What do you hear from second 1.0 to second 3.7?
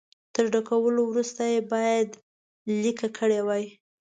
وروسته یې باید لیکه کړي وای.